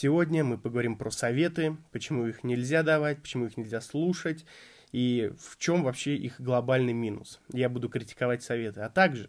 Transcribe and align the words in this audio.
Сегодня 0.00 0.44
мы 0.44 0.58
поговорим 0.58 0.94
про 0.94 1.10
советы, 1.10 1.76
почему 1.90 2.28
их 2.28 2.44
нельзя 2.44 2.84
давать, 2.84 3.20
почему 3.20 3.46
их 3.46 3.56
нельзя 3.56 3.80
слушать 3.80 4.46
и 4.92 5.32
в 5.40 5.58
чем 5.58 5.82
вообще 5.82 6.14
их 6.14 6.40
глобальный 6.40 6.92
минус. 6.92 7.40
Я 7.52 7.68
буду 7.68 7.88
критиковать 7.88 8.44
советы, 8.44 8.82
а 8.82 8.90
также 8.90 9.28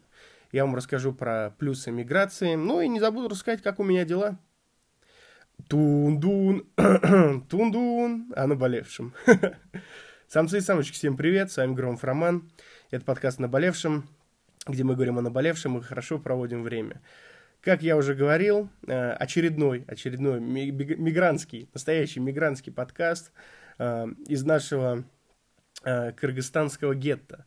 я 0.52 0.64
вам 0.64 0.76
расскажу 0.76 1.12
про 1.12 1.56
плюсы 1.58 1.90
миграции, 1.90 2.54
ну 2.54 2.82
и 2.82 2.88
не 2.88 3.00
забуду 3.00 3.30
рассказать, 3.30 3.64
как 3.64 3.80
у 3.80 3.84
меня 3.84 4.06
дела. 4.06 4.38
Тундун, 5.68 6.68
тундун, 7.50 8.32
о 8.36 8.46
наболевшем. 8.46 9.16
Самцы 10.28 10.60
и 10.60 10.62
самочки, 10.62 10.94
всем 10.94 11.18
привет, 11.18 11.52
с 11.52 11.58
вами 11.58 11.74
Громов 11.74 12.04
Роман. 12.04 12.48
Это 12.92 13.04
подкаст 13.06 13.40
«Наболевшем», 13.40 14.08
где 14.68 14.84
мы 14.84 14.94
говорим 14.94 15.18
о 15.18 15.24
наболевшем 15.24 15.80
и 15.80 15.82
хорошо 15.82 16.20
проводим 16.20 16.62
время. 16.62 17.02
Как 17.62 17.84
я 17.84 17.98
уже 17.98 18.16
говорил, 18.16 18.70
э, 18.88 19.12
очередной, 19.12 19.84
очередной 19.86 20.40
мигрантский, 20.40 21.70
настоящий 21.74 22.22
мигрантский 22.22 22.72
подкаст 22.72 23.34
э, 23.78 24.08
из 24.28 24.46
нашего 24.46 25.04
э, 25.84 26.14
кыргызстанского 26.14 26.96
гетто. 26.96 27.46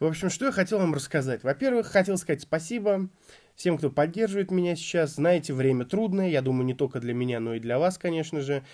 В 0.00 0.04
общем, 0.04 0.30
что 0.30 0.46
я 0.46 0.52
хотел 0.52 0.80
вам 0.80 0.94
рассказать. 0.94 1.44
Во-первых, 1.44 1.86
хотел 1.86 2.18
сказать 2.18 2.42
спасибо 2.42 3.08
всем, 3.54 3.78
кто 3.78 3.88
поддерживает 3.88 4.50
меня 4.50 4.74
сейчас. 4.74 5.14
Знаете, 5.14 5.54
время 5.54 5.84
трудное, 5.84 6.28
я 6.28 6.42
думаю, 6.42 6.66
не 6.66 6.74
только 6.74 6.98
для 6.98 7.14
меня, 7.14 7.38
но 7.38 7.54
и 7.54 7.60
для 7.60 7.78
вас, 7.78 7.98
конечно 7.98 8.40
же. 8.40 8.64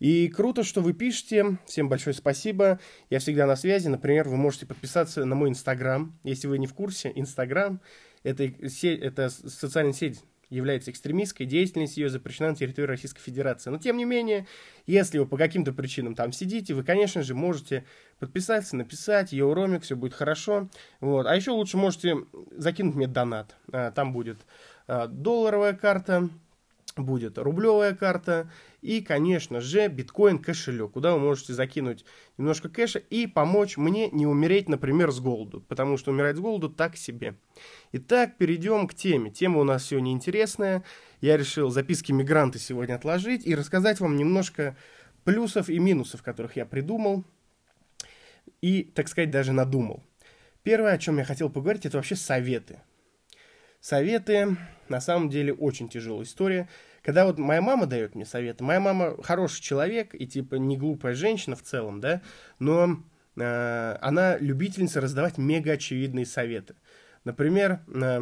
И 0.00 0.28
круто, 0.28 0.64
что 0.64 0.80
вы 0.80 0.94
пишете. 0.94 1.58
Всем 1.66 1.90
большое 1.90 2.14
спасибо. 2.14 2.80
Я 3.10 3.18
всегда 3.18 3.46
на 3.46 3.54
связи. 3.54 3.88
Например, 3.88 4.30
вы 4.30 4.36
можете 4.36 4.64
подписаться 4.64 5.26
на 5.26 5.34
мой 5.34 5.50
Инстаграм. 5.50 6.18
Если 6.24 6.48
вы 6.48 6.58
не 6.58 6.66
в 6.66 6.72
курсе, 6.72 7.12
Инстаграм 7.14 7.80
это, 8.22 8.44
это 8.44 9.30
социальная 9.30 9.92
сеть 9.92 10.22
является 10.52 10.90
экстремистской, 10.90 11.46
деятельность 11.46 11.96
ее 11.96 12.10
запрещена 12.10 12.50
на 12.50 12.56
территории 12.56 12.88
Российской 12.88 13.22
Федерации. 13.22 13.70
Но, 13.70 13.78
тем 13.78 13.96
не 13.96 14.04
менее, 14.04 14.46
если 14.86 15.18
вы 15.18 15.26
по 15.26 15.38
каким-то 15.38 15.72
причинам 15.72 16.14
там 16.14 16.30
сидите, 16.30 16.74
вы, 16.74 16.84
конечно 16.84 17.22
же, 17.22 17.34
можете 17.34 17.86
подписаться, 18.18 18.76
написать, 18.76 19.32
ее 19.32 19.50
ромик, 19.50 19.82
все 19.82 19.96
будет 19.96 20.12
хорошо. 20.12 20.68
Вот. 21.00 21.26
А 21.26 21.34
еще 21.34 21.52
лучше 21.52 21.78
можете 21.78 22.16
закинуть 22.50 22.94
мне 22.94 23.06
донат. 23.06 23.56
А, 23.72 23.92
там 23.92 24.12
будет 24.12 24.38
а, 24.86 25.06
долларовая 25.06 25.72
карта, 25.72 26.28
будет 26.96 27.38
рублевая 27.38 27.94
карта 27.94 28.50
и, 28.80 29.00
конечно 29.00 29.60
же, 29.60 29.88
биткоин 29.88 30.38
кошелек, 30.38 30.92
куда 30.92 31.14
вы 31.14 31.20
можете 31.20 31.52
закинуть 31.52 32.04
немножко 32.38 32.68
кэша 32.68 32.98
и 32.98 33.26
помочь 33.26 33.76
мне 33.76 34.10
не 34.10 34.26
умереть, 34.26 34.68
например, 34.68 35.10
с 35.10 35.20
голоду, 35.20 35.60
потому 35.60 35.96
что 35.96 36.10
умирать 36.10 36.36
с 36.36 36.40
голоду 36.40 36.68
так 36.68 36.96
себе. 36.96 37.36
Итак, 37.92 38.36
перейдем 38.36 38.86
к 38.88 38.94
теме. 38.94 39.30
Тема 39.30 39.60
у 39.60 39.64
нас 39.64 39.86
сегодня 39.86 40.12
интересная. 40.12 40.84
Я 41.20 41.36
решил 41.36 41.70
записки 41.70 42.12
мигранта 42.12 42.58
сегодня 42.58 42.94
отложить 42.94 43.46
и 43.46 43.54
рассказать 43.54 44.00
вам 44.00 44.16
немножко 44.16 44.76
плюсов 45.24 45.68
и 45.68 45.78
минусов, 45.78 46.22
которых 46.22 46.56
я 46.56 46.66
придумал 46.66 47.24
и, 48.60 48.82
так 48.82 49.08
сказать, 49.08 49.30
даже 49.30 49.52
надумал. 49.52 50.02
Первое, 50.62 50.92
о 50.92 50.98
чем 50.98 51.18
я 51.18 51.24
хотел 51.24 51.50
поговорить, 51.50 51.86
это 51.86 51.96
вообще 51.96 52.16
советы. 52.16 52.80
Советы, 53.82 54.56
на 54.88 55.00
самом 55.00 55.28
деле, 55.28 55.52
очень 55.52 55.88
тяжелая 55.88 56.22
история. 56.22 56.68
Когда 57.02 57.26
вот 57.26 57.38
моя 57.38 57.60
мама 57.60 57.86
дает 57.86 58.14
мне 58.14 58.24
советы, 58.24 58.62
моя 58.62 58.78
мама 58.78 59.20
хороший 59.24 59.60
человек 59.60 60.14
и, 60.14 60.24
типа, 60.24 60.54
не 60.54 60.76
глупая 60.78 61.16
женщина 61.16 61.56
в 61.56 61.62
целом, 61.62 62.00
да, 62.00 62.22
но 62.60 63.02
э, 63.36 63.98
она 64.00 64.38
любительница 64.38 65.00
раздавать 65.00 65.36
мега 65.36 65.72
очевидные 65.72 66.26
советы. 66.26 66.76
Например, 67.24 67.80
э, 67.92 68.20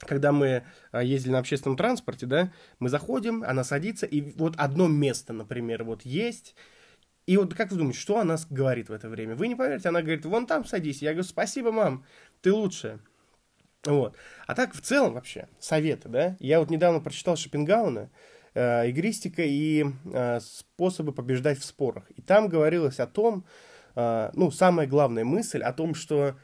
когда 0.00 0.32
мы 0.32 0.64
э, 0.92 1.02
ездили 1.02 1.32
на 1.32 1.38
общественном 1.38 1.78
транспорте, 1.78 2.26
да, 2.26 2.52
мы 2.78 2.90
заходим, 2.90 3.42
она 3.42 3.64
садится, 3.64 4.04
и 4.04 4.20
вот 4.36 4.54
одно 4.58 4.86
место, 4.86 5.32
например, 5.32 5.84
вот 5.84 6.02
есть, 6.02 6.54
и 7.26 7.38
вот 7.38 7.54
как 7.54 7.70
вы 7.70 7.78
думаете, 7.78 8.00
что 8.00 8.18
она 8.18 8.36
говорит 8.50 8.90
в 8.90 8.92
это 8.92 9.08
время? 9.08 9.34
Вы 9.34 9.48
не 9.48 9.54
поверите, 9.54 9.88
она 9.88 10.02
говорит, 10.02 10.26
вон 10.26 10.46
там 10.46 10.66
садись. 10.66 11.00
Я 11.00 11.12
говорю, 11.12 11.26
спасибо, 11.26 11.72
мам, 11.72 12.04
ты 12.42 12.52
лучшая. 12.52 13.00
Вот. 13.86 14.16
А 14.46 14.54
так, 14.54 14.74
в 14.74 14.80
целом 14.80 15.14
вообще, 15.14 15.48
советы, 15.58 16.08
да? 16.08 16.36
Я 16.40 16.60
вот 16.60 16.70
недавно 16.70 17.00
прочитал 17.00 17.36
Шопенгауна, 17.36 18.10
э, 18.54 18.88
игристика 18.88 19.42
и 19.42 19.84
э, 20.12 20.40
способы 20.40 21.12
побеждать 21.12 21.58
в 21.58 21.64
спорах. 21.64 22.10
И 22.16 22.22
там 22.22 22.48
говорилось 22.48 23.00
о 23.00 23.06
том, 23.06 23.44
э, 23.94 24.30
ну, 24.34 24.50
самая 24.50 24.86
главная 24.86 25.24
мысль 25.24 25.62
о 25.62 25.72
том, 25.72 25.94
что 25.94 26.36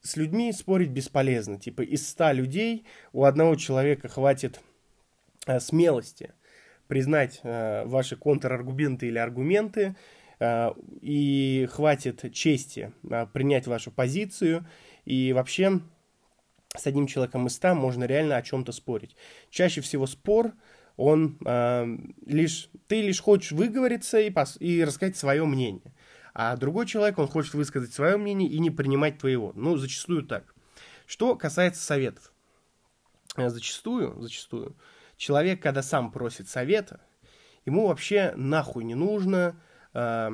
с 0.00 0.16
людьми 0.16 0.52
спорить 0.52 0.90
бесполезно. 0.90 1.58
Типа 1.58 1.82
из 1.82 2.08
ста 2.08 2.32
людей 2.32 2.86
у 3.12 3.24
одного 3.24 3.56
человека 3.56 4.08
хватит 4.08 4.60
э, 5.46 5.60
смелости 5.60 6.32
признать 6.88 7.40
э, 7.42 7.84
ваши 7.86 8.16
контраргументы 8.16 9.06
или 9.06 9.18
аргументы, 9.18 9.96
э, 10.40 10.70
и 11.00 11.68
хватит 11.70 12.32
чести 12.34 12.92
э, 13.08 13.26
принять 13.32 13.66
вашу 13.66 13.90
позицию, 13.90 14.66
и 15.04 15.32
вообще 15.32 15.80
с 16.76 16.86
одним 16.86 17.06
человеком 17.06 17.46
из 17.46 17.54
ста 17.54 17.74
можно 17.74 18.04
реально 18.04 18.36
о 18.36 18.42
чем-то 18.42 18.72
спорить. 18.72 19.16
Чаще 19.50 19.80
всего 19.80 20.06
спор, 20.06 20.52
он 20.96 21.38
э, 21.44 21.86
лишь, 22.26 22.70
ты 22.86 23.02
лишь 23.02 23.20
хочешь 23.20 23.52
выговориться 23.52 24.20
и, 24.20 24.30
пос, 24.30 24.56
и 24.60 24.84
рассказать 24.84 25.16
свое 25.16 25.44
мнение. 25.44 25.94
А 26.34 26.56
другой 26.56 26.86
человек, 26.86 27.18
он 27.18 27.28
хочет 27.28 27.54
высказать 27.54 27.92
свое 27.92 28.16
мнение 28.16 28.48
и 28.48 28.58
не 28.58 28.70
принимать 28.70 29.18
твоего. 29.18 29.52
Ну, 29.54 29.76
зачастую 29.76 30.22
так. 30.24 30.54
Что 31.06 31.36
касается 31.36 31.82
советов. 31.82 32.32
Э, 33.36 33.48
зачастую, 33.50 34.20
зачастую, 34.20 34.76
человек, 35.16 35.62
когда 35.62 35.82
сам 35.82 36.10
просит 36.10 36.48
совета, 36.48 37.00
ему 37.66 37.86
вообще 37.86 38.32
нахуй 38.36 38.84
не 38.84 38.94
нужно 38.94 39.60
э, 39.92 40.30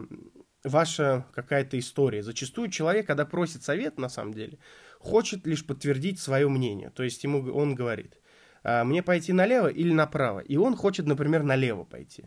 ваша 0.64 1.26
какая-то 1.34 1.78
история. 1.78 2.22
Зачастую 2.22 2.70
человек, 2.70 3.06
когда 3.06 3.24
просит 3.26 3.62
совет, 3.62 3.98
на 3.98 4.08
самом 4.08 4.34
деле, 4.34 4.58
хочет 4.98 5.46
лишь 5.46 5.64
подтвердить 5.64 6.20
свое 6.20 6.48
мнение. 6.48 6.90
То 6.90 7.02
есть 7.02 7.22
ему 7.24 7.52
он 7.52 7.74
говорит, 7.74 8.18
«А, 8.62 8.84
мне 8.84 9.02
пойти 9.02 9.32
налево 9.32 9.68
или 9.68 9.92
направо. 9.92 10.40
И 10.40 10.56
он 10.56 10.76
хочет, 10.76 11.06
например, 11.06 11.42
налево 11.42 11.84
пойти. 11.84 12.24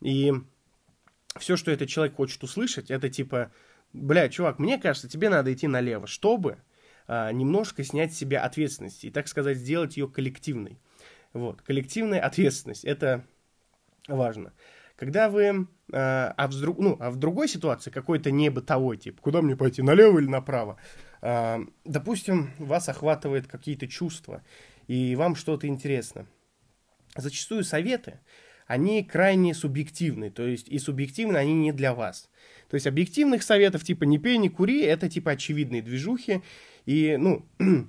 И 0.00 0.32
все, 1.38 1.56
что 1.56 1.70
этот 1.70 1.88
человек 1.88 2.14
хочет 2.16 2.42
услышать, 2.42 2.90
это 2.90 3.08
типа, 3.08 3.52
бля, 3.92 4.28
чувак, 4.28 4.58
мне 4.58 4.78
кажется, 4.78 5.08
тебе 5.08 5.28
надо 5.28 5.52
идти 5.52 5.66
налево, 5.66 6.06
чтобы 6.06 6.58
а, 7.06 7.32
немножко 7.32 7.84
снять 7.84 8.12
с 8.12 8.18
себя 8.18 8.44
ответственность 8.44 9.04
и, 9.04 9.10
так 9.10 9.28
сказать, 9.28 9.58
сделать 9.58 9.96
ее 9.96 10.08
коллективной. 10.08 10.78
Вот, 11.32 11.62
коллективная 11.62 12.20
ответственность, 12.20 12.84
это 12.84 13.24
важно. 14.06 14.52
Когда 14.96 15.28
вы, 15.28 15.66
а, 15.92 16.34
а, 16.36 16.48
в, 16.48 16.80
ну, 16.80 16.96
а 17.00 17.10
в 17.10 17.16
другой 17.16 17.48
ситуации, 17.48 17.90
какой-то 17.90 18.30
не 18.30 18.50
бытовой, 18.50 18.98
тип, 18.98 19.20
куда 19.20 19.42
мне 19.42 19.56
пойти, 19.56 19.82
налево 19.82 20.18
или 20.18 20.28
направо, 20.28 20.78
допустим, 21.84 22.50
вас 22.58 22.88
охватывает 22.88 23.46
какие-то 23.46 23.86
чувства, 23.86 24.42
и 24.88 25.14
вам 25.14 25.36
что-то 25.36 25.68
интересно. 25.68 26.26
Зачастую 27.14 27.62
советы, 27.62 28.18
они 28.66 29.04
крайне 29.04 29.54
субъективны, 29.54 30.30
то 30.30 30.46
есть 30.46 30.68
и 30.68 30.78
субъективны 30.78 31.36
они 31.36 31.54
не 31.54 31.72
для 31.72 31.94
вас. 31.94 32.28
То 32.68 32.74
есть 32.74 32.86
объективных 32.86 33.42
советов 33.42 33.84
типа 33.84 34.04
не 34.04 34.18
пей, 34.18 34.38
не 34.38 34.48
кури, 34.48 34.80
это 34.82 35.08
типа 35.08 35.32
очевидные 35.32 35.82
движухи, 35.82 36.42
и, 36.86 37.16
ну, 37.18 37.46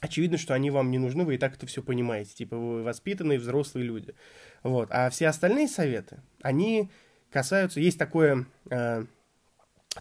очевидно, 0.00 0.38
что 0.38 0.54
они 0.54 0.70
вам 0.70 0.90
не 0.90 0.98
нужны, 0.98 1.24
вы 1.24 1.34
и 1.34 1.38
так 1.38 1.54
это 1.54 1.66
все 1.66 1.82
понимаете, 1.82 2.34
типа 2.34 2.56
вы 2.56 2.82
воспитанные 2.82 3.38
взрослые 3.38 3.86
люди. 3.86 4.14
Вот. 4.62 4.88
А 4.90 5.10
все 5.10 5.28
остальные 5.28 5.68
советы, 5.68 6.18
они 6.42 6.90
касаются, 7.30 7.78
есть 7.78 7.98
такое, 7.98 8.46
э, 8.70 9.04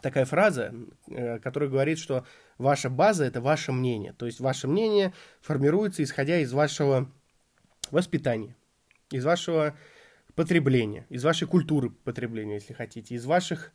такая 0.01 0.25
фраза, 0.25 0.73
э, 1.07 1.39
которая 1.39 1.69
говорит, 1.69 1.99
что 1.99 2.25
ваша 2.57 2.89
база 2.89 3.25
это 3.25 3.41
ваше 3.41 3.71
мнение, 3.71 4.13
то 4.13 4.25
есть 4.25 4.39
ваше 4.39 4.67
мнение 4.67 5.13
формируется 5.41 6.03
исходя 6.03 6.39
из 6.39 6.53
вашего 6.53 7.11
воспитания, 7.91 8.55
из 9.11 9.25
вашего 9.25 9.77
потребления, 10.35 11.05
из 11.09 11.23
вашей 11.23 11.47
культуры 11.47 11.89
потребления, 11.89 12.55
если 12.55 12.73
хотите, 12.73 13.15
из 13.15 13.25
ваших 13.25 13.71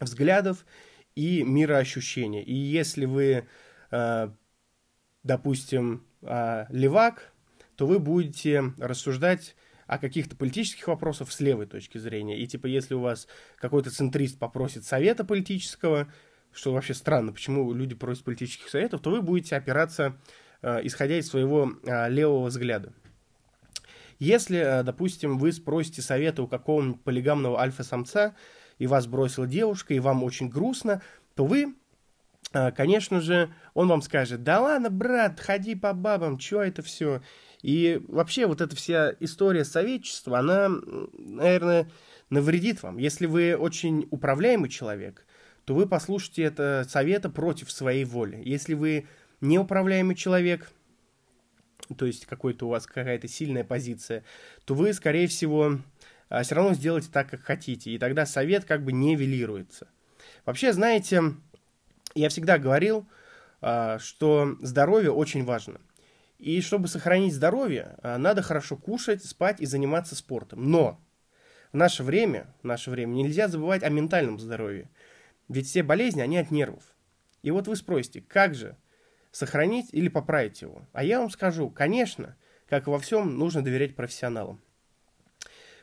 взглядов 0.00 0.66
и 1.14 1.42
мироощущения. 1.42 2.42
И 2.42 2.54
если 2.54 3.06
вы, 3.06 3.46
э, 3.90 4.28
допустим, 5.22 6.06
э, 6.22 6.66
левак, 6.70 7.32
то 7.76 7.86
вы 7.86 7.98
будете 7.98 8.72
рассуждать 8.78 9.54
о 9.86 9.98
каких-то 9.98 10.36
политических 10.36 10.88
вопросах 10.88 11.30
с 11.30 11.40
левой 11.40 11.66
точки 11.66 11.98
зрения. 11.98 12.38
И 12.38 12.46
типа, 12.46 12.66
если 12.66 12.94
у 12.94 13.00
вас 13.00 13.28
какой-то 13.56 13.90
центрист 13.90 14.38
попросит 14.38 14.84
совета 14.84 15.24
политического, 15.24 16.12
что 16.52 16.72
вообще 16.72 16.94
странно, 16.94 17.32
почему 17.32 17.72
люди 17.72 17.94
просят 17.94 18.24
политических 18.24 18.68
советов, 18.68 19.00
то 19.00 19.10
вы 19.10 19.22
будете 19.22 19.56
опираться, 19.56 20.16
э, 20.62 20.80
исходя 20.84 21.18
из 21.18 21.28
своего 21.28 21.72
левого 22.08 22.46
взгляда. 22.46 22.92
Если, 24.18 24.58
э, 24.58 24.82
допустим, 24.82 25.38
вы 25.38 25.52
спросите 25.52 26.02
совета 26.02 26.42
у 26.42 26.48
какого-нибудь 26.48 27.02
полигамного 27.02 27.60
альфа-самца, 27.60 28.34
и 28.78 28.86
вас 28.86 29.06
бросила 29.06 29.46
девушка, 29.46 29.94
и 29.94 30.00
вам 30.00 30.22
очень 30.22 30.48
грустно, 30.48 31.02
то 31.34 31.44
вы, 31.44 31.74
э, 32.52 32.72
конечно 32.72 33.20
же, 33.20 33.52
он 33.74 33.88
вам 33.88 34.02
скажет, 34.02 34.42
да 34.42 34.60
ладно, 34.60 34.90
брат, 34.90 35.40
ходи 35.40 35.74
по 35.74 35.92
бабам, 35.92 36.38
что 36.38 36.62
это 36.62 36.82
все? 36.82 37.22
И 37.62 38.00
вообще 38.08 38.46
вот 38.46 38.60
эта 38.60 38.76
вся 38.76 39.14
история 39.20 39.64
советчества, 39.64 40.38
она, 40.38 40.68
наверное, 40.68 41.90
навредит 42.30 42.82
вам. 42.82 42.98
Если 42.98 43.26
вы 43.26 43.56
очень 43.56 44.06
управляемый 44.10 44.68
человек, 44.68 45.26
то 45.64 45.74
вы 45.74 45.86
послушаете 45.86 46.42
это 46.42 46.86
совета 46.88 47.28
против 47.28 47.70
своей 47.70 48.04
воли. 48.04 48.40
Если 48.44 48.74
вы 48.74 49.06
неуправляемый 49.40 50.14
человек, 50.14 50.70
то 51.96 52.06
есть 52.06 52.26
какой-то 52.26 52.66
у 52.66 52.70
вас 52.70 52.86
какая-то 52.86 53.28
сильная 53.28 53.64
позиция, 53.64 54.24
то 54.64 54.74
вы, 54.74 54.92
скорее 54.92 55.26
всего, 55.26 55.78
а, 56.28 56.42
все 56.42 56.54
равно 56.54 56.74
сделаете 56.74 57.08
так, 57.12 57.30
как 57.30 57.40
хотите. 57.40 57.90
И 57.90 57.98
тогда 57.98 58.26
совет 58.26 58.64
как 58.64 58.84
бы 58.84 58.92
нивелируется. 58.92 59.88
Вообще, 60.44 60.72
знаете, 60.72 61.22
я 62.14 62.28
всегда 62.28 62.58
говорил, 62.58 63.06
а, 63.60 63.98
что 63.98 64.56
здоровье 64.60 65.10
очень 65.12 65.44
важно. 65.44 65.80
И 66.38 66.60
чтобы 66.60 66.88
сохранить 66.88 67.34
здоровье, 67.34 67.96
а, 68.02 68.18
надо 68.18 68.42
хорошо 68.42 68.76
кушать, 68.76 69.24
спать 69.24 69.60
и 69.60 69.66
заниматься 69.66 70.14
спортом. 70.14 70.70
Но 70.70 71.00
в 71.72 71.76
наше 71.76 72.02
время, 72.02 72.54
в 72.62 72.64
наше 72.64 72.90
время 72.90 73.12
нельзя 73.12 73.48
забывать 73.48 73.82
о 73.82 73.88
ментальном 73.88 74.38
здоровье. 74.38 74.90
Ведь 75.48 75.66
все 75.66 75.82
болезни, 75.82 76.20
они 76.20 76.38
от 76.38 76.50
нервов. 76.50 76.82
И 77.42 77.50
вот 77.50 77.68
вы 77.68 77.76
спросите, 77.76 78.20
как 78.20 78.54
же 78.54 78.76
сохранить 79.30 79.88
или 79.92 80.08
поправить 80.08 80.62
его? 80.62 80.86
А 80.92 81.04
я 81.04 81.20
вам 81.20 81.30
скажу, 81.30 81.70
конечно, 81.70 82.36
как 82.68 82.86
во 82.86 82.98
всем, 82.98 83.38
нужно 83.38 83.62
доверять 83.62 83.94
профессионалам. 83.94 84.60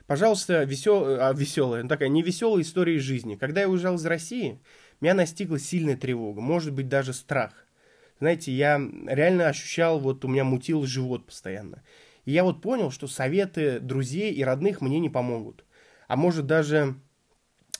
Пожалуйста, 0.05 0.63
весел... 0.63 1.05
а, 1.05 1.33
веселая, 1.33 1.83
ну, 1.83 1.89
такая 1.89 2.09
невеселая 2.09 2.61
история 2.61 2.95
из 2.95 3.03
жизни. 3.03 3.35
Когда 3.35 3.61
я 3.61 3.69
уезжал 3.69 3.95
из 3.95 4.05
России, 4.05 4.59
меня 4.99 5.13
настигла 5.13 5.59
сильная 5.59 5.95
тревога, 5.95 6.41
может 6.41 6.73
быть, 6.73 6.89
даже 6.89 7.13
страх. 7.13 7.62
Знаете, 8.23 8.53
я 8.53 8.81
реально 9.05 9.49
ощущал, 9.49 9.99
вот 9.99 10.23
у 10.23 10.29
меня 10.29 10.45
мутил 10.45 10.85
живот 10.85 11.25
постоянно. 11.25 11.83
И 12.23 12.31
я 12.31 12.45
вот 12.45 12.61
понял, 12.61 12.89
что 12.89 13.05
советы 13.05 13.81
друзей 13.81 14.31
и 14.31 14.45
родных 14.45 14.79
мне 14.79 15.01
не 15.01 15.09
помогут. 15.09 15.65
А 16.07 16.15
может 16.15 16.45
даже 16.45 16.95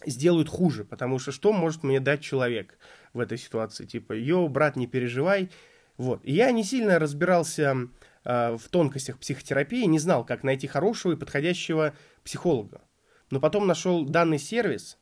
сделают 0.05 0.49
хуже, 0.49 0.83
потому 0.83 1.17
что 1.17 1.31
что 1.31 1.53
может 1.53 1.83
мне 1.83 2.01
дать 2.01 2.19
человек 2.19 2.77
в 3.13 3.21
этой 3.21 3.37
ситуации? 3.37 3.85
Типа, 3.85 4.11
йоу, 4.11 4.49
брат, 4.49 4.75
не 4.75 4.85
переживай. 4.85 5.49
Вот. 5.95 6.19
И 6.25 6.33
я 6.33 6.51
не 6.51 6.65
сильно 6.65 6.99
разбирался 6.99 7.87
э, 8.25 8.57
в 8.57 8.67
тонкостях 8.67 9.19
психотерапии, 9.19 9.85
не 9.85 9.99
знал, 9.99 10.25
как 10.25 10.43
найти 10.43 10.67
хорошего 10.67 11.13
и 11.13 11.15
подходящего 11.15 11.93
психолога. 12.25 12.81
Но 13.29 13.39
потом 13.39 13.65
нашел 13.65 14.03
данный 14.03 14.39
сервис, 14.39 14.97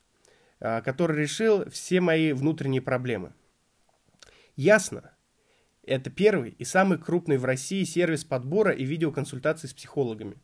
э, 0.60 0.82
который 0.82 1.20
решил 1.20 1.68
все 1.68 2.00
мои 2.00 2.32
внутренние 2.32 2.80
проблемы. 2.80 3.32
Ясно. 4.54 5.11
Это 5.84 6.10
первый 6.10 6.50
и 6.50 6.64
самый 6.64 6.98
крупный 6.98 7.38
в 7.38 7.44
России 7.44 7.84
сервис 7.84 8.24
подбора 8.24 8.72
и 8.72 8.84
видеоконсультаций 8.84 9.68
с 9.68 9.74
психологами. 9.74 10.36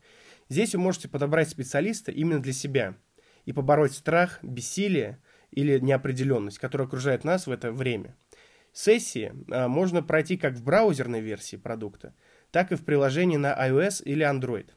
Здесь 0.48 0.74
вы 0.74 0.80
можете 0.80 1.08
подобрать 1.08 1.48
специалиста 1.48 2.10
именно 2.10 2.40
для 2.40 2.52
себя– 2.52 2.96
и 3.48 3.52
побороть 3.54 3.94
страх, 3.94 4.40
бессилие 4.42 5.18
или 5.50 5.78
неопределенность, 5.78 6.58
которая 6.58 6.86
окружает 6.86 7.24
нас 7.24 7.46
в 7.46 7.50
это 7.50 7.72
время. 7.72 8.14
Сессии 8.74 9.32
а, 9.50 9.68
можно 9.68 10.02
пройти 10.02 10.36
как 10.36 10.52
в 10.52 10.62
браузерной 10.62 11.22
версии 11.22 11.56
продукта, 11.56 12.12
так 12.50 12.72
и 12.72 12.74
в 12.74 12.84
приложении 12.84 13.38
на 13.38 13.54
iOS 13.54 14.02
или 14.04 14.22
Android. 14.22 14.68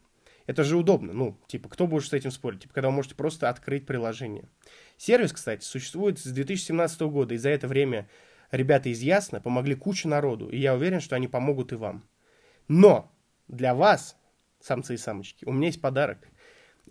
Это 0.47 0.63
же 0.63 0.77
удобно, 0.77 1.11
ну, 1.11 1.37
типа, 1.47 1.67
кто 1.67 1.85
будет 1.85 2.05
с 2.05 2.13
этим 2.13 2.31
спорить? 2.31 2.61
Типа, 2.61 2.73
когда 2.73 2.87
вы 2.87 2.95
можете 2.95 3.15
просто 3.15 3.49
открыть 3.49 3.85
приложение. 3.85 4.47
Сервис, 4.95 5.33
кстати, 5.33 5.65
существует 5.65 6.17
с 6.17 6.23
2017 6.23 7.01
года, 7.01 7.33
и 7.33 7.37
за 7.37 7.49
это 7.49 7.67
время 7.67 8.07
ребята 8.51 8.89
из 8.89 9.01
Ясно 9.01 9.41
помогли 9.41 9.75
куче 9.75 10.07
народу, 10.07 10.49
и 10.49 10.57
я 10.57 10.75
уверен, 10.75 10.99
что 10.99 11.15
они 11.15 11.27
помогут 11.27 11.71
и 11.71 11.75
вам. 11.75 12.07
Но 12.67 13.11
для 13.47 13.73
вас, 13.73 14.17
самцы 14.59 14.95
и 14.95 14.97
самочки, 14.97 15.45
у 15.45 15.51
меня 15.51 15.67
есть 15.67 15.81
подарок– 15.81 16.27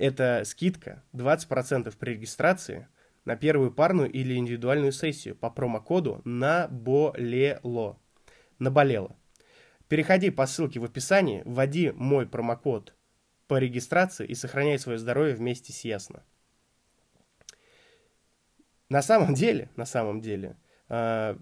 это 0.00 0.42
скидка 0.46 1.04
20% 1.12 1.94
при 1.98 2.12
регистрации 2.12 2.88
на 3.26 3.36
первую 3.36 3.70
парную 3.70 4.10
или 4.10 4.34
индивидуальную 4.34 4.92
сессию 4.92 5.36
по 5.36 5.50
промокоду 5.50 6.22
«Наболело». 6.24 7.98
Наболело. 8.58 9.14
Переходи 9.88 10.30
по 10.30 10.46
ссылке 10.46 10.80
в 10.80 10.84
описании, 10.84 11.42
вводи 11.44 11.90
мой 11.90 12.26
промокод 12.26 12.94
по 13.46 13.58
регистрации 13.58 14.26
и 14.26 14.34
сохраняй 14.34 14.78
свое 14.78 14.98
здоровье 14.98 15.34
вместе 15.34 15.72
с 15.72 15.84
Ясно. 15.84 16.24
На 18.88 19.02
самом 19.02 19.34
деле, 19.34 19.70
на 19.76 19.84
самом 19.84 20.22
деле, 20.22 20.56
э, 20.88 21.36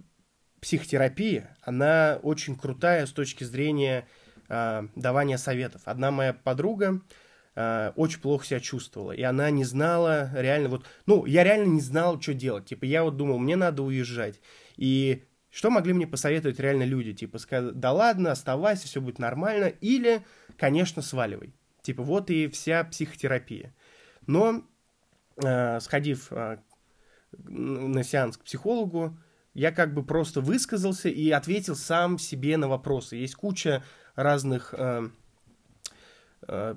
психотерапия, 0.61 1.57
она 1.63 2.19
очень 2.23 2.57
крутая 2.57 3.07
с 3.07 3.13
точки 3.13 3.45
зрения 3.45 4.07
э, 4.49 4.87
давания 4.97 5.39
советов. 5.39 5.83
Одна 5.85 6.11
моя 6.11 6.33
подруга, 6.33 7.01
э, 7.55 7.93
очень 7.97 8.21
плохо 8.21 8.47
себя 8.47 8.61
чувствовала. 8.61 9.13
И 9.13 9.23
она 9.23 9.51
не 9.51 9.65
знала 9.65 10.31
реально 10.35 10.69
вот... 10.69 10.87
Ну, 11.07 11.25
я 11.27 11.45
реально 11.45 11.73
не 11.73 11.81
знал, 11.81 12.21
что 12.21 12.35
делать. 12.35 12.67
Типа, 12.67 12.85
я 12.85 13.05
вот 13.05 13.17
думал, 13.17 13.39
мне 13.39 13.57
надо 13.57 13.83
уезжать. 13.83 14.41
И 14.77 15.25
что 15.51 15.71
могли 15.71 15.93
мне 15.93 16.07
посоветовать 16.07 16.61
реально 16.61 16.85
люди? 16.85 17.13
Типа, 17.13 17.39
сказать, 17.39 17.79
да 17.79 17.93
ладно, 17.93 18.33
оставайся, 18.33 18.87
все 18.87 19.01
будет 19.01 19.19
нормально. 19.19 19.67
Или, 19.81 20.23
конечно, 20.57 21.03
сваливай. 21.03 21.55
Типа, 21.83 22.03
вот 22.03 22.31
и 22.31 22.49
вся 22.49 22.85
психотерапия. 22.85 23.75
Но, 24.27 24.65
э, 25.43 25.81
сходив 25.81 26.33
э, 26.33 26.59
на 27.33 28.03
сеанс 28.03 28.37
к 28.37 28.45
психологу, 28.45 29.19
я 29.59 29.73
как 29.73 29.93
бы 29.93 30.05
просто 30.05 30.41
высказался 30.41 31.09
и 31.09 31.31
ответил 31.31 31.75
сам 31.75 32.17
себе 32.17 32.57
на 32.57 32.69
вопросы. 32.69 33.17
Есть 33.17 33.35
куча 33.35 33.83
разных 34.15 34.73
э, 34.73 35.09
э, 36.47 36.77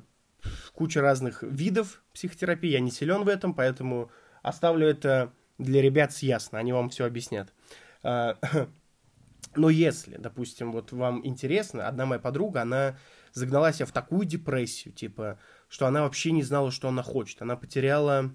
куча 0.73 0.99
разных 0.99 1.43
видов 1.43 2.01
психотерапии, 2.11 2.71
я 2.71 2.79
не 2.79 2.89
силен 2.89 3.23
в 3.23 3.27
этом, 3.27 3.53
поэтому 3.53 4.09
оставлю 4.41 4.87
это 4.87 5.31
для 5.59 5.79
ребят 5.83 6.11
с 6.11 6.23
ясно, 6.23 6.57
они 6.57 6.73
вам 6.73 6.89
все 6.89 7.05
объяснят. 7.05 7.53
А, 8.01 8.39
но 9.55 9.69
если, 9.69 10.17
допустим, 10.17 10.71
вот 10.71 10.91
вам 10.91 11.23
интересно, 11.23 11.87
одна 11.87 12.07
моя 12.07 12.19
подруга, 12.19 12.63
она 12.63 12.97
загнала 13.31 13.71
себя 13.73 13.85
в 13.85 13.91
такую 13.91 14.25
депрессию, 14.25 14.91
типа, 14.91 15.37
что 15.69 15.85
она 15.85 16.01
вообще 16.01 16.31
не 16.31 16.41
знала, 16.41 16.71
что 16.71 16.87
она 16.87 17.03
хочет. 17.03 17.43
Она 17.43 17.55
потеряла 17.55 18.31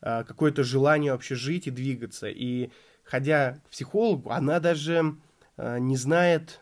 какое-то 0.00 0.20
а, 0.20 0.24
какое 0.24 0.64
желание 0.64 1.12
вообще 1.12 1.34
жить 1.34 1.66
и 1.66 1.70
двигаться. 1.70 2.28
И 2.28 2.70
ходя 3.04 3.60
к 3.66 3.70
психологу, 3.70 4.30
она 4.30 4.60
даже 4.60 5.16
а, 5.56 5.78
не 5.78 5.96
знает, 5.96 6.60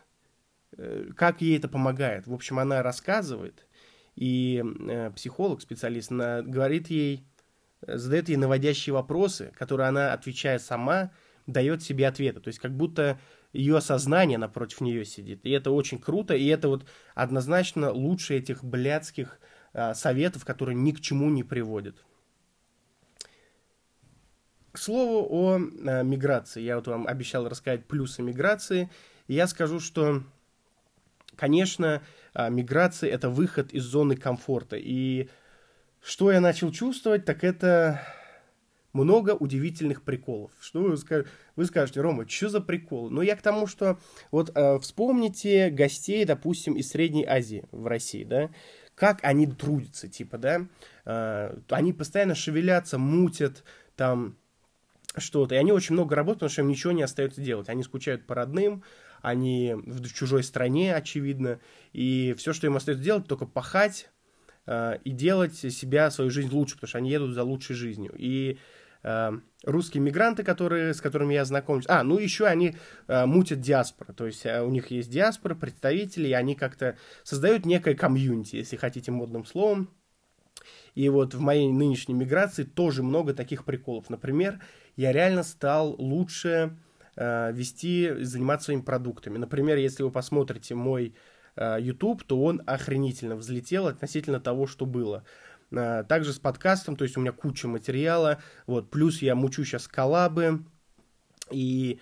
Э, 0.79 1.09
как 1.15 1.41
ей 1.41 1.57
это 1.57 1.67
помогает. 1.67 2.25
В 2.25 2.33
общем, 2.33 2.57
она 2.57 2.81
рассказывает, 2.81 3.67
и 4.15 4.63
э, 4.87 5.11
психолог, 5.11 5.61
специалист, 5.61 6.11
она 6.11 6.41
говорит 6.41 6.89
ей, 6.89 7.25
э, 7.81 7.97
задает 7.97 8.29
ей 8.29 8.37
наводящие 8.37 8.93
вопросы, 8.93 9.51
которые 9.57 9.89
она, 9.89 10.13
отвечая 10.13 10.57
сама, 10.57 11.11
дает 11.47 11.83
себе 11.83 12.07
ответы. 12.07 12.39
То 12.39 12.47
есть 12.47 12.59
как 12.59 12.75
будто 12.75 13.19
ее 13.51 13.81
сознание 13.81 14.37
напротив 14.37 14.79
нее 14.79 15.03
сидит. 15.03 15.41
И 15.43 15.49
это 15.49 15.71
очень 15.71 15.99
круто, 15.99 16.33
и 16.33 16.45
это 16.45 16.69
вот 16.69 16.85
однозначно 17.13 17.91
лучше 17.91 18.35
этих 18.35 18.63
блядских 18.63 19.39
э, 19.73 19.93
советов, 19.95 20.45
которые 20.45 20.75
ни 20.75 20.91
к 20.91 21.01
чему 21.01 21.29
не 21.29 21.43
приводят. 21.43 22.05
К 24.79 24.81
слову 24.81 25.27
о 25.29 25.57
э, 25.57 26.03
миграции. 26.05 26.61
Я 26.61 26.77
вот 26.77 26.87
вам 26.87 27.05
обещал 27.05 27.49
рассказать 27.49 27.83
плюсы 27.85 28.21
миграции. 28.21 28.89
И 29.27 29.33
я 29.33 29.45
скажу, 29.47 29.81
что 29.81 30.23
конечно, 31.35 32.01
а, 32.33 32.47
миграция– 32.47 33.09
это 33.11 33.29
выход 33.29 33.73
из 33.73 33.83
зоны 33.83 34.15
комфорта. 34.15 34.77
И 34.79 35.27
что 36.01 36.31
я 36.31 36.39
начал 36.39 36.71
чувствовать, 36.71 37.25
так 37.25 37.43
это 37.43 38.01
много 38.93 39.31
удивительных 39.31 40.01
приколов. 40.01 40.53
Что 40.61 40.81
вы, 40.81 40.95
скажете, 40.95 41.29
вы 41.57 41.65
скажете, 41.65 41.99
Рома, 41.99 42.25
что 42.29 42.47
за 42.47 42.61
прикол? 42.61 43.09
Ну, 43.09 43.21
я 43.21 43.35
к 43.35 43.41
тому, 43.41 43.67
что 43.67 43.99
вот 44.31 44.49
э, 44.55 44.79
вспомните 44.79 45.71
гостей, 45.71 46.23
допустим, 46.23 46.75
из 46.75 46.89
Средней 46.89 47.25
Азии 47.25 47.65
в 47.73 47.85
России, 47.85 48.23
да, 48.23 48.49
как 48.95 49.19
они 49.23 49.45
трудятся, 49.45 50.07
типа, 50.07 50.37
да, 50.37 50.67
э, 51.03 51.57
они 51.67 51.91
постоянно 51.91 52.33
шевелятся, 52.33 52.97
мутят, 52.97 53.65
там, 53.97 54.37
что-то, 55.17 55.55
и 55.55 55.57
они 55.57 55.71
очень 55.71 55.93
много 55.93 56.15
работают, 56.15 56.39
потому 56.39 56.51
что 56.51 56.61
им 56.61 56.67
ничего 56.69 56.91
не 56.91 57.01
остается 57.01 57.41
делать. 57.41 57.69
Они 57.69 57.83
скучают 57.83 58.27
по 58.27 58.35
родным, 58.35 58.83
они 59.21 59.75
в 59.75 60.13
чужой 60.13 60.43
стране, 60.43 60.95
очевидно, 60.95 61.59
и 61.93 62.35
все, 62.37 62.53
что 62.53 62.67
им 62.67 62.75
остается 62.75 63.03
делать, 63.03 63.27
только 63.27 63.45
пахать 63.45 64.09
э, 64.65 64.99
и 65.03 65.11
делать 65.11 65.55
себя, 65.55 66.11
свою 66.11 66.29
жизнь 66.29 66.51
лучше, 66.51 66.75
потому 66.75 66.89
что 66.89 66.97
они 66.99 67.09
едут 67.09 67.33
за 67.33 67.43
лучшей 67.43 67.75
жизнью. 67.75 68.13
И 68.17 68.59
э, 69.03 69.31
русские 69.63 70.01
мигранты, 70.01 70.43
которые, 70.43 70.93
с 70.93 71.01
которыми 71.01 71.33
я 71.33 71.43
знакомлюсь, 71.43 71.85
а, 71.87 72.03
ну 72.03 72.17
еще 72.17 72.45
они 72.45 72.77
э, 73.07 73.25
мутят 73.25 73.59
диаспору, 73.59 74.13
то 74.13 74.25
есть 74.25 74.45
э, 74.45 74.61
у 74.61 74.69
них 74.69 74.91
есть 74.91 75.09
диаспора, 75.09 75.55
представители, 75.55 76.27
и 76.29 76.33
они 76.33 76.55
как-то 76.55 76.97
создают 77.23 77.65
некое 77.65 77.95
комьюнити, 77.95 78.57
если 78.57 78.77
хотите 78.77 79.11
модным 79.11 79.45
словом, 79.45 79.89
и 80.95 81.07
вот 81.09 81.33
в 81.33 81.39
моей 81.39 81.71
нынешней 81.71 82.13
миграции 82.13 82.63
тоже 82.63 83.03
много 83.03 83.33
таких 83.33 83.65
приколов. 83.65 84.09
Например, 84.09 84.59
я 84.99 85.13
реально 85.13 85.43
стал 85.43 85.95
лучше 85.97 86.77
э, 87.15 87.53
вести, 87.53 88.21
заниматься 88.21 88.65
своими 88.65 88.81
продуктами. 88.81 89.37
Например, 89.37 89.77
если 89.77 90.03
вы 90.03 90.11
посмотрите 90.11 90.75
мой 90.75 91.15
YouTube, 91.55 92.23
то 92.23 92.41
он 92.41 92.61
охренительно 92.65 93.35
взлетел 93.35 93.87
относительно 93.87 94.39
того, 94.39 94.67
что 94.67 94.85
было. 94.85 95.23
Также 95.69 96.31
с 96.33 96.39
подкастом, 96.39 96.95
то 96.95 97.03
есть 97.03 97.17
у 97.17 97.21
меня 97.21 97.31
куча 97.31 97.67
материала, 97.67 98.41
вот, 98.65 98.89
плюс 98.89 99.21
я 99.21 99.35
мучу 99.35 99.65
сейчас 99.65 99.87
коллабы, 99.87 100.63
и 101.51 101.99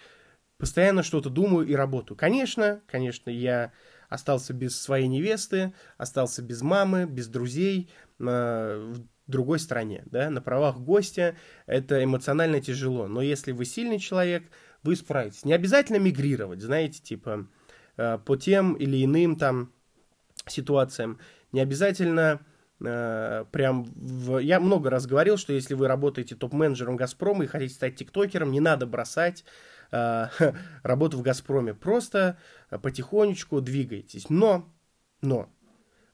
постоянно 0.57 1.03
что-то 1.03 1.29
думаю 1.29 1.67
и 1.67 1.73
работаю. 1.75 2.17
Конечно, 2.17 2.81
конечно, 2.87 3.29
я 3.29 3.71
остался 4.09 4.53
без 4.53 4.79
своей 4.79 5.07
невесты, 5.07 5.73
остался 5.97 6.41
без 6.41 6.61
мамы, 6.61 7.05
без 7.05 7.27
друзей 7.27 7.89
э, 8.19 8.93
другой 9.27 9.59
стране, 9.59 10.03
да, 10.05 10.29
на 10.29 10.41
правах 10.41 10.79
гостя. 10.79 11.35
Это 11.65 12.03
эмоционально 12.03 12.61
тяжело. 12.61 13.07
Но 13.07 13.21
если 13.21 13.51
вы 13.51 13.65
сильный 13.65 13.99
человек, 13.99 14.43
вы 14.83 14.95
справитесь. 14.95 15.45
Не 15.45 15.53
обязательно 15.53 15.97
мигрировать, 15.97 16.61
знаете, 16.61 17.01
типа 17.01 17.47
э, 17.97 18.19
по 18.25 18.37
тем 18.37 18.73
или 18.73 19.03
иным 19.03 19.35
там 19.35 19.71
ситуациям. 20.47 21.19
Не 21.51 21.59
обязательно 21.59 22.39
э, 22.79 23.45
прям 23.51 23.83
в... 23.83 24.37
Я 24.37 24.59
много 24.59 24.89
раз 24.89 25.05
говорил, 25.05 25.37
что 25.37 25.53
если 25.53 25.73
вы 25.73 25.87
работаете 25.87 26.35
топ-менеджером 26.35 26.95
Газпрома 26.95 27.43
и 27.43 27.47
хотите 27.47 27.73
стать 27.73 27.95
тиктокером, 27.95 28.51
не 28.51 28.59
надо 28.59 28.85
бросать 28.85 29.43
э, 29.91 30.27
работу 30.83 31.17
в 31.17 31.21
Газпроме. 31.21 31.73
Просто 31.73 32.37
потихонечку 32.69 33.59
двигайтесь. 33.61 34.29
Но, 34.29 34.73
но, 35.21 35.49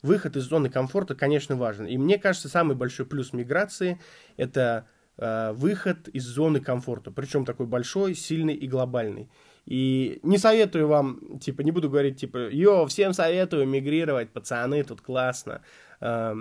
выход 0.03 0.35
из 0.35 0.43
зоны 0.43 0.69
комфорта, 0.69 1.15
конечно, 1.15 1.55
важен. 1.55 1.87
И 1.87 1.97
мне 1.97 2.19
кажется, 2.19 2.49
самый 2.49 2.75
большой 2.75 3.07
плюс 3.07 3.33
миграции– 3.33 3.99
это 4.37 4.85
э, 5.17 5.53
выход 5.53 6.09
из 6.09 6.25
зоны 6.25 6.59
комфорта. 6.59 7.09
Причем 7.09 7.45
такой 7.45 7.65
большой, 7.65 8.13
сильный 8.13 8.53
и 8.53 8.67
глобальный. 8.67 9.29
И 9.65 10.19
не 10.21 10.37
советую 10.37 10.87
вам, 10.87 11.39
типа, 11.39 11.61
не 11.61 11.71
буду 11.71 11.89
говорить, 11.89 12.19
типа, 12.19 12.49
йо, 12.51 12.85
всем 12.85 13.13
советую 13.13 13.65
мигрировать, 13.65 14.29
пацаны, 14.31 14.83
тут 14.83 15.01
классно. 15.01 15.61
Э, 16.01 16.35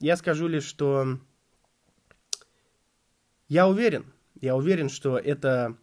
я 0.00 0.16
скажу 0.16 0.48
лишь, 0.48 0.64
что 0.64 1.18
я 3.48 3.68
уверен, 3.68 4.06
я 4.40 4.56
уверен, 4.56 4.88
что 4.88 5.18
это 5.18 5.76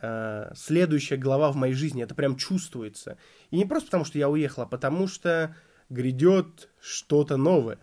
э, 0.00 0.52
следующая 0.54 1.16
глава 1.16 1.50
в 1.50 1.56
моей 1.56 1.74
жизни. 1.74 2.04
Это 2.04 2.14
прям 2.14 2.36
чувствуется. 2.36 3.18
И 3.50 3.56
не 3.56 3.64
просто 3.64 3.88
потому, 3.88 4.04
что 4.04 4.18
я 4.18 4.28
уехал, 4.28 4.62
а 4.62 4.66
потому 4.66 5.08
что 5.08 5.56
грядет 5.88 6.68
что-то 6.80 7.36
новое. 7.36 7.78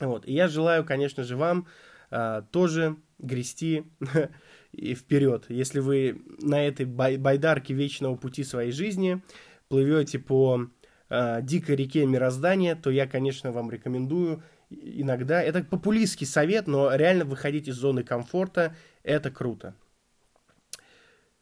Вот. 0.00 0.26
И 0.26 0.32
я 0.32 0.48
желаю, 0.48 0.84
конечно 0.84 1.24
же, 1.24 1.36
вам 1.36 1.66
э, 2.10 2.42
тоже 2.50 2.96
грести 3.18 3.84
и 4.72 4.94
вперед. 4.94 5.46
Если 5.48 5.80
вы 5.80 6.22
на 6.40 6.66
этой 6.66 6.86
бай 6.86 7.16
байдарке 7.16 7.74
вечного 7.74 8.16
пути 8.16 8.44
своей 8.44 8.72
жизни 8.72 9.22
плывете 9.68 10.18
по 10.18 10.68
э, 11.08 11.42
дикой 11.42 11.76
реке 11.76 12.06
мироздания, 12.06 12.74
то 12.74 12.90
я, 12.90 13.06
конечно, 13.06 13.52
вам 13.52 13.70
рекомендую 13.70 14.42
иногда. 14.70 15.42
Это 15.42 15.62
популистский 15.62 16.26
совет, 16.26 16.66
но 16.66 16.94
реально 16.94 17.24
выходить 17.24 17.68
из 17.68 17.76
зоны 17.76 18.02
комфорта– 18.02 18.74
это 19.02 19.30
круто. 19.30 19.74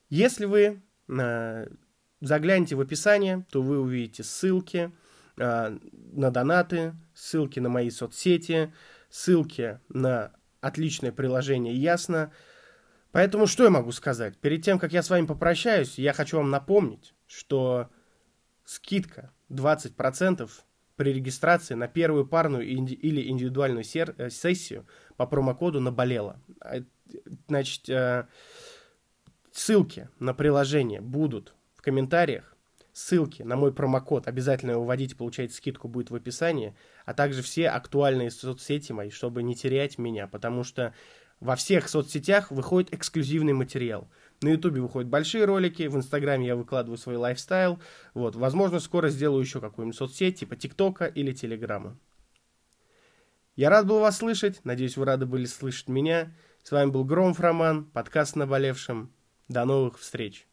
Если 0.09 0.45
вы 0.45 0.83
э, 1.09 1.67
заглянете 2.21 2.75
в 2.75 2.81
описание, 2.81 3.47
то 3.51 3.63
вы 3.63 3.79
увидите 3.79 4.25
ссылки 4.25 4.93
на 5.37 6.31
донаты, 6.31 6.95
ссылки 7.15 7.61
на 7.61 7.69
мои 7.69 7.91
соцсети, 7.91 8.73
ссылки 9.09 9.81
на 9.89 10.33
отличное 10.61 11.13
приложение 11.13 11.75
Ясно. 11.75 12.33
Поэтому 13.13 13.47
что 13.47 13.65
я 13.65 13.71
могу 13.71 13.91
сказать? 13.93 14.39
Перед 14.39 14.65
тем, 14.65 14.79
как 14.79 14.93
я 14.93 15.03
с 15.03 15.11
вами 15.11 15.27
попрощаюсь, 15.27 15.99
я 15.99 16.13
хочу 16.13 16.37
вам 16.37 16.51
напомнить, 16.51 17.15
что 17.27 17.89
скидка 18.65 19.33
20% 19.51 20.49
при 20.95 21.13
регистрации 21.13 21.75
на 21.75 21.89
первую 21.89 22.27
парную 22.27 22.67
или 22.67 23.29
индивидуальную 23.29 23.85
э, 23.85 24.31
сессию 24.31 24.87
по 25.17 25.27
промокоду 25.27 25.81
наболело. 25.81 26.41
Значит, 27.49 27.89
Ссылки 29.53 30.09
на 30.21 30.33
приложение 30.33 31.01
будут 31.01 31.55
в 31.75 31.83
комментариях. 31.83 32.50
Ссылки 33.01 33.43
на 33.43 33.57
мой 33.57 33.73
промокод, 33.73 34.29
обязательно 34.29 34.73
его 34.73 34.85
вводите, 34.85 35.17
получаете 35.17 35.55
скидку, 35.55 35.89
будет 35.89 36.11
в 36.11 36.15
описании. 36.15 36.77
А 37.07 37.15
также 37.15 37.41
все 37.41 37.71
актуальные 37.71 38.31
соцсети 38.31 38.93
мои, 38.93 39.09
чтобы 39.09 39.43
не 39.43 39.57
терять 39.57 39.97
меня. 39.97 40.27
Потому 40.27 40.65
что 40.65 40.93
во 41.41 41.57
всех 41.57 41.89
соцсетях 41.89 42.51
выходит 42.51 42.93
эксклюзивный 42.93 43.55
материал. 43.55 44.11
На 44.43 44.51
Ютубе 44.51 44.83
выходят 44.83 45.09
большие 45.09 45.47
ролики, 45.47 45.87
в 45.87 45.97
Инстаграме 45.97 46.47
я 46.47 46.57
выкладываю 46.57 46.99
свой 46.99 47.17
лайфстайл. 47.17 47.81
Вот, 48.13 48.37
возможно, 48.37 48.81
скоро 48.81 49.09
сделаю 49.09 49.41
еще 49.41 49.63
какую-нибудь 49.63 49.97
соцсеть, 49.97 50.41
типа 50.41 50.57
ТикТока 50.57 51.07
или 51.07 51.33
Телеграма. 51.33 51.99
Я 53.57 53.71
рад 53.71 53.87
был 53.87 54.01
вас 54.01 54.19
слышать, 54.19 54.63
надеюсь, 54.65 54.99
вы 54.99 55.07
рады 55.07 55.25
были 55.25 55.47
слышать 55.47 55.89
меня. 55.89 56.37
С 56.63 56.71
вами 56.71 56.91
был 56.91 57.07
Громов 57.07 57.41
Роман, 57.41 57.87
подкаст 57.87 58.37
«Наболевшим». 58.37 59.11
До 59.49 59.65
новых 59.65 59.99
встреч! 59.99 60.50